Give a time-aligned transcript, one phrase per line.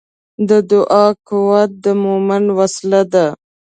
[0.49, 3.25] د دعا قوت د مؤمن وسله ده.